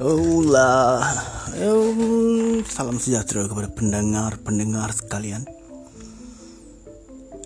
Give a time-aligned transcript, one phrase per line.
[0.00, 1.04] Allah
[2.64, 5.44] Salam sejahtera kepada pendengar-pendengar sekalian.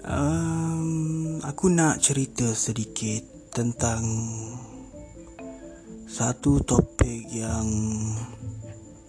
[0.07, 4.06] Um, Aku nak cerita sedikit tentang
[6.06, 7.66] Satu topik yang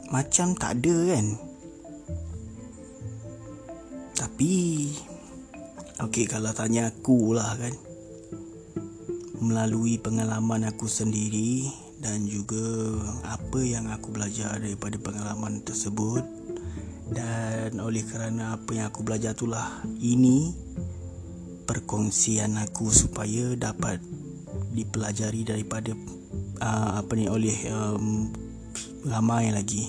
[0.10, 1.28] Macam tak ada kan.
[4.18, 4.54] Tapi
[6.02, 7.78] Okey kalau tanya aku lah kan.
[9.38, 12.62] Melalui pengalaman aku sendiri dan juga
[13.26, 16.24] apa yang aku belajar daripada pengalaman tersebut.
[17.08, 20.52] Dan oleh kerana apa yang aku belajar itulah ini
[21.64, 24.04] perkongsian aku supaya dapat
[24.76, 25.96] dipelajari daripada
[26.60, 28.28] uh, apa ni oleh um,
[29.08, 29.88] ramai lagi.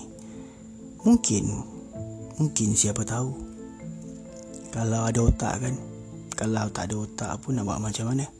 [1.02, 1.44] Mungkin
[2.38, 3.34] mungkin siapa tahu.
[4.70, 5.74] Kalau ada otak kan
[6.38, 8.37] kalau tak ada otak pun nak buat macam mana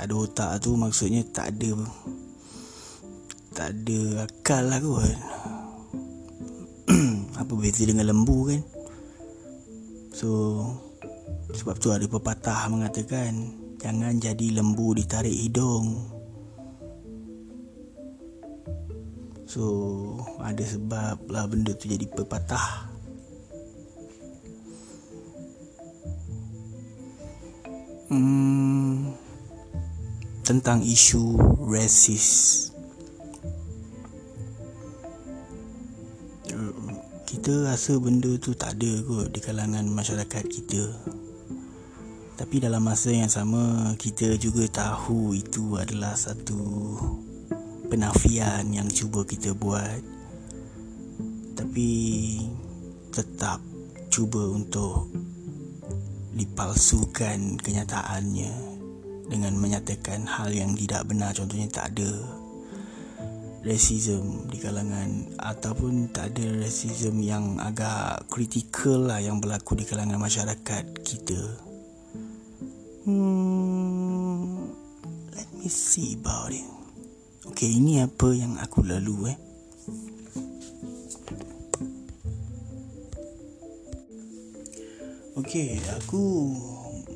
[0.00, 1.76] tak ada otak tu maksudnya tak ada
[3.52, 5.12] tak ada akal lah kot.
[7.44, 8.64] Apa beza dengan lembu kan?
[10.16, 10.64] So
[11.52, 16.00] sebab tu ada pepatah mengatakan jangan jadi lembu ditarik hidung.
[19.44, 19.64] So
[20.40, 22.88] ada sebab lah benda tu jadi pepatah.
[28.08, 28.79] Hmm,
[30.50, 32.26] tentang isu rasis.
[37.22, 40.90] Kita rasa benda tu tak ada kot di kalangan masyarakat kita.
[42.34, 46.98] Tapi dalam masa yang sama kita juga tahu itu adalah satu
[47.86, 50.02] penafian yang cuba kita buat.
[51.54, 51.90] Tapi
[53.14, 53.62] tetap
[54.10, 55.14] cuba untuk
[56.34, 58.69] dipalsukan kenyataannya
[59.30, 61.30] dengan menyatakan hal yang tidak benar.
[61.30, 62.10] Contohnya tak ada
[63.62, 70.18] racism di kalangan ataupun tak ada racism yang agak kritikal lah yang berlaku di kalangan
[70.18, 71.40] masyarakat kita.
[73.06, 74.74] Hmm,
[75.30, 76.66] let me see about it.
[77.54, 79.38] Okay, ini apa yang aku lalu eh?
[85.40, 86.52] Okay, aku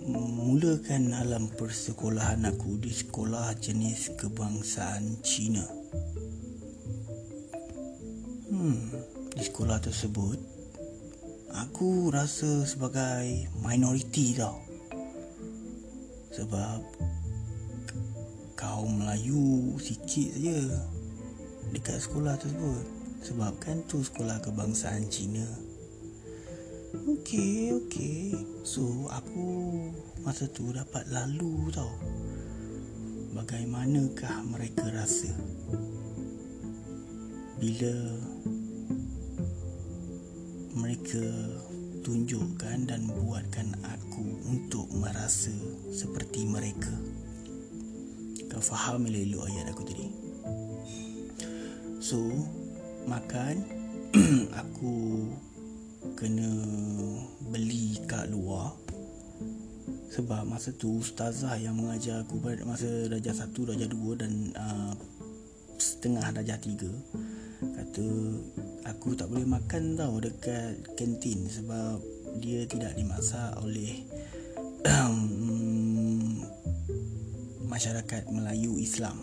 [0.04, 5.64] mulakan alam persekolahan aku di sekolah jenis kebangsaan Cina.
[8.52, 8.92] Hmm,
[9.32, 10.36] di sekolah tersebut
[11.56, 14.60] aku rasa sebagai minoriti tau.
[16.36, 16.80] Sebab
[18.60, 20.84] kaum Melayu sikit saja
[21.72, 22.84] dekat sekolah tersebut.
[23.24, 25.73] Sebab kan tu sekolah kebangsaan Cina.
[26.94, 28.38] Okey, okey.
[28.62, 29.42] So, aku
[30.22, 31.90] masa tu dapat lalu tau.
[33.34, 35.34] Bagaimanakah mereka rasa
[37.58, 37.98] bila
[40.78, 41.26] mereka
[42.06, 45.50] tunjukkan dan buatkan aku untuk merasa
[45.90, 46.94] seperti mereka.
[48.46, 50.06] Kau faham elok ayat aku tadi?
[51.98, 52.22] So,
[53.10, 53.66] makan
[54.62, 54.94] aku
[56.12, 56.52] kena
[57.48, 58.76] beli kat luar
[60.12, 64.92] sebab masa tu ustazah yang mengajar aku pada masa darjah 1, darjah 2 dan uh,
[65.80, 68.06] setengah darjah 3 kata
[68.86, 71.98] aku tak boleh makan tau dekat kantin sebab
[72.38, 74.04] dia tidak dimasak oleh
[77.74, 79.18] masyarakat Melayu Islam.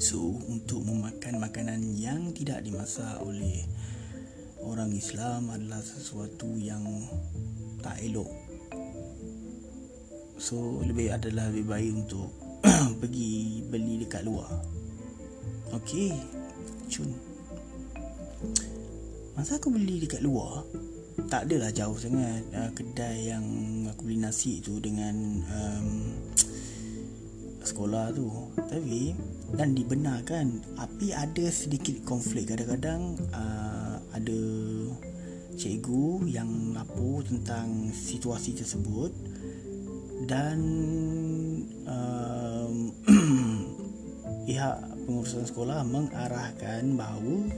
[0.00, 3.68] So untuk memakan makanan yang tidak dimasak oleh
[4.72, 6.80] orang Islam adalah sesuatu yang
[7.84, 8.32] tak elok.
[10.40, 12.32] So lebih adalah lebih baik untuk
[13.04, 14.48] pergi beli dekat luar.
[15.76, 16.16] Okey.
[16.88, 17.12] Cun.
[19.36, 20.64] Masa aku beli dekat luar,
[21.28, 23.44] tak adalah jauh sangat uh, kedai yang
[23.92, 25.14] aku beli nasi tu dengan
[25.52, 25.88] um,
[27.68, 28.28] sekolah tu.
[28.56, 29.12] Tapi
[29.52, 34.42] dan dibenarkan, tapi ada sedikit konflik kadang-kadang uh, ada
[35.56, 39.12] cikgu yang lapor tentang situasi tersebut
[40.24, 40.58] dan
[41.84, 42.94] um,
[44.46, 44.76] pihak
[45.06, 47.50] pengurusan sekolah mengarahkan bahawa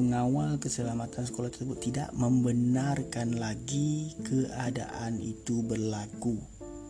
[0.00, 6.40] pengawal keselamatan sekolah tersebut tidak membenarkan lagi keadaan itu berlaku.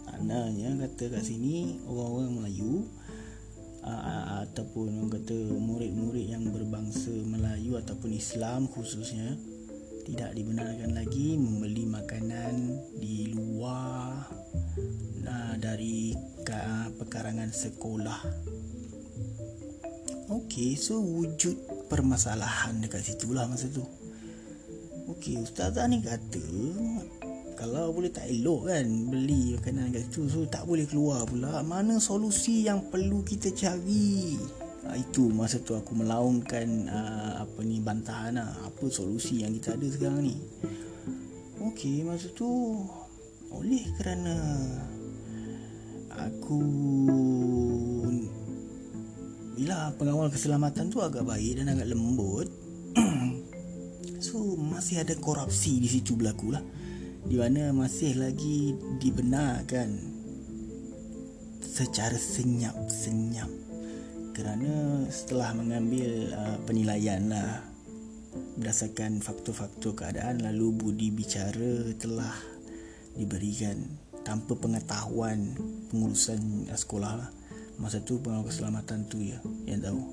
[0.07, 2.87] Maknanya kata kat sini orang-orang Melayu
[3.83, 4.20] uh,
[4.61, 9.33] ataupun orang kata murid-murid yang berbangsa Melayu ataupun Islam khususnya
[10.05, 14.29] tidak dibenarkan lagi membeli makanan di luar
[15.25, 16.13] uh, dari
[16.45, 18.21] uh, pekarangan sekolah.
[20.29, 23.89] Okey, so wujud permasalahan dekat situ lah masa tu.
[25.09, 26.45] Okey, ustazah ni kata
[27.61, 30.33] kalau boleh tak elok kan beli makanan kat situ.
[30.33, 31.61] So tak boleh keluar pula.
[31.61, 34.41] Mana solusi yang perlu kita cari?
[34.89, 38.49] Ha, itu masa tu aku melaungkan uh, apa ni bantahan lah.
[38.65, 40.41] apa solusi yang kita ada sekarang ni?
[41.61, 42.49] Okey, masa tu
[43.53, 44.41] oleh kerana
[46.17, 46.65] aku
[49.61, 52.49] bila pengawal keselamatan tu agak baik dan agak lembut.
[54.21, 56.61] So masih ada korupsi di situ berlaku lah
[57.27, 59.89] di mana masih lagi dibenarkan
[61.61, 63.51] secara senyap-senyap.
[64.33, 67.61] Kerana setelah mengambil uh, penilaian lah
[68.57, 72.33] berdasarkan faktor-faktor keadaan lalu budi bicara telah
[73.19, 73.77] diberikan
[74.23, 75.57] tanpa pengetahuan
[75.91, 77.31] pengurusan sekolah lah.
[77.81, 80.05] masa tu pengawal keselamatan tu ya yang tahu.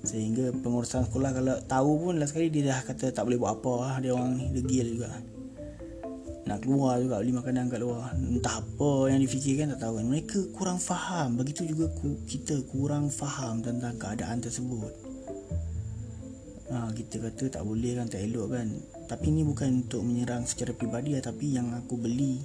[0.00, 3.72] Sehingga pengurusan sekolah kalau tahu pun last sekali dia dah kata tak boleh buat apa
[3.84, 5.12] lah dia orang ni degil juga
[6.46, 8.14] nak keluar juga beli makanan kat luar.
[8.14, 11.34] Entah apa yang difikirkan tak tahu mereka kurang faham.
[11.34, 11.90] Begitu juga
[12.30, 14.94] kita kurang faham tentang keadaan tersebut.
[16.66, 18.66] Ha, kita kata tak boleh kan tak elok kan.
[19.06, 22.42] Tapi ni bukan untuk menyerang secara peribadi lah, tapi yang aku beli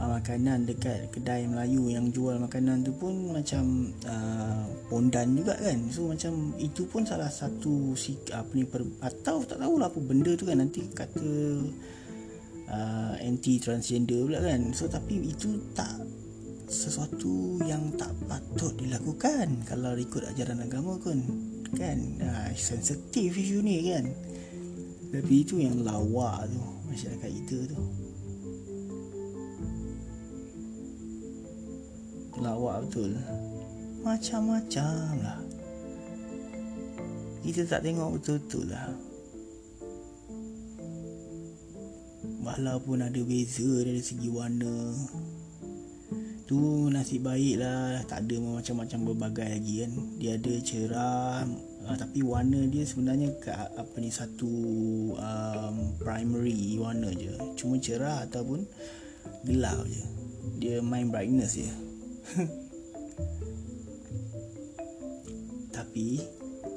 [0.00, 5.76] uh, makanan dekat kedai Melayu yang jual makanan tu pun macam uh, pondan juga kan.
[5.92, 10.32] So macam itu pun salah satu si apa ni per, atau tak tahulah apa benda
[10.36, 10.56] tu kan.
[10.56, 11.28] Nanti kata
[12.70, 14.70] uh, anti transgender pula kan.
[14.72, 15.90] So tapi itu tak
[16.70, 21.18] sesuatu yang tak patut dilakukan kalau ikut ajaran agama pun
[21.74, 21.98] kan?
[22.22, 24.06] Uh, sensitif isu ni kan?
[25.10, 27.78] Tapi itu yang lawa tu masyarakat kita tu.
[32.40, 33.12] Lawa betul.
[34.00, 35.38] Macam-macam lah.
[37.44, 39.09] Kita tak tengok betul-betul lah
[42.40, 44.96] Walaupun ada beza dari segi warna.
[46.48, 46.56] Tu
[46.88, 48.00] nasib baik lah.
[48.08, 49.92] Tak ada macam-macam berbagai lagi kan.
[50.16, 51.44] Dia ada cerah
[51.84, 54.50] uh, Tapi warna dia sebenarnya ke, Apa ni satu
[55.20, 57.36] um, Primary warna je.
[57.60, 58.64] Cuma cerah ataupun
[59.44, 60.02] Gelap je.
[60.56, 61.68] Dia main brightness je.
[65.76, 66.24] Tapi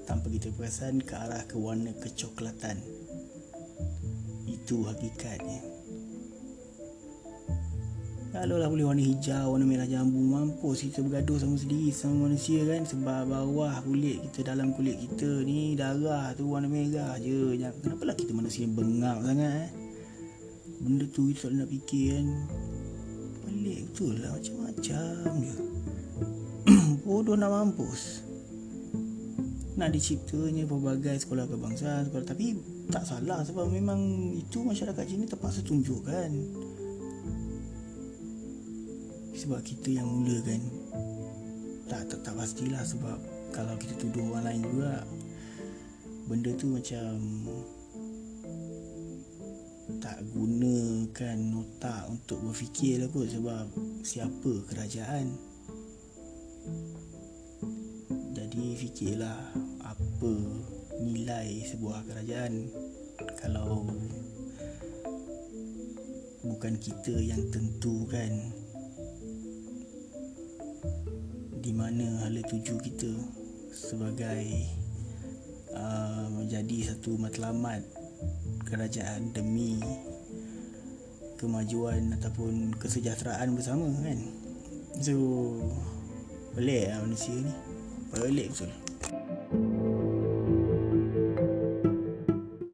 [0.03, 3.02] Tanpa kita perasan Ke arah ke warna kecoklatan
[4.63, 5.59] itu hakikatnya.
[8.33, 12.65] Kalau lah boleh warna hijau Warna merah jambu Mampus kita bergaduh sama sendiri Sama manusia
[12.65, 12.81] kan.
[12.81, 17.53] Sebab bawah kulit kita Dalam kulit kita ni Darah tu warna merah je.
[17.53, 19.71] Kenapa lah kita manusia bengang sangat eh?
[20.81, 22.25] Benda tu kita tak nak fikir kan?
[23.45, 25.55] Pelik betul lah Macam-macam je.
[27.05, 28.25] Bodoh nak mampus.
[29.77, 35.63] Nak diciptanya pelbagai sekolah kebangsaan sekolah tapi tak salah sebab memang itu masyarakat sini terpaksa
[35.63, 36.31] tunjukkan.
[39.33, 40.61] Sebab kita yang mulakan
[41.87, 43.17] tak tak, tak pastilah sebab
[43.53, 45.05] kalau kita tuduh orang lain juga
[46.25, 47.11] benda tu macam
[49.99, 53.67] tak gunakan otak untuk berfikir lah kot sebab
[54.01, 55.27] siapa kerajaan.
[58.31, 59.53] Jadi fikirlah
[59.83, 60.33] apa
[61.03, 62.71] nilai sebuah kerajaan
[63.35, 63.83] kalau
[66.43, 68.31] bukan kita yang tentukan
[71.63, 73.11] di mana hala tuju kita
[73.71, 74.47] sebagai
[75.71, 77.83] uh, menjadi satu matlamat
[78.67, 79.79] kerajaan demi
[81.39, 84.19] kemajuan ataupun kesejahteraan bersama kan.
[84.99, 85.15] So
[86.55, 87.53] pelik lah manusia ni.
[88.11, 88.82] Pelik betul